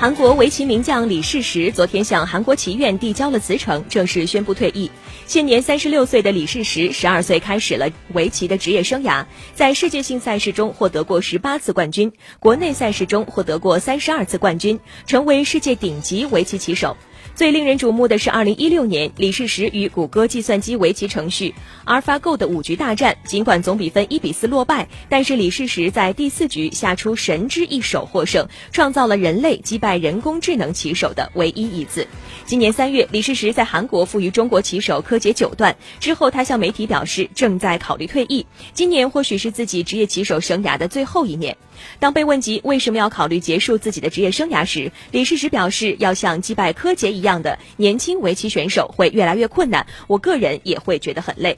[0.00, 4.90] 韩国围棋名将李世石昨天向韩国棋院递交了辞呈，正式宣布退役。
[5.26, 16.96] 现年三十六岁的李世石，十二岁开始了围棋的职业生涯，在世界性赛事中获得过十八次冠军，国内赛事中获得过三十二次冠军，成为世界顶级围棋棋手。
[17.34, 21.54] 最令人瞩目的是，二零一六年李世石与谷歌计算机围棋程序
[21.86, 32.06] AlphaGo 的五局大战，尽管总比分一比四落败，但是李世石在第四局下出神之一手获胜，创造了人类击败人工智能棋手的唯一一次。
[32.44, 41.56] 今年三月，李世石在韩国负于中国棋手柯洁九段之后，他向媒体表示正在考虑退役，今年或许是自己职业棋手生涯的最后一年。
[41.98, 47.40] 当被问及为什么要考虑结束自己的职业生涯时，李世石表示，要像击败柯洁一样。
[47.40, 51.56] 的年轻围棋选手会越来越困难，我个人也会觉得很累。